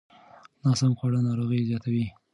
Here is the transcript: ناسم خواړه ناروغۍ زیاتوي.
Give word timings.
ناسم 0.63 0.91
خواړه 0.99 1.19
ناروغۍ 1.27 1.61
زیاتوي. 1.69 2.05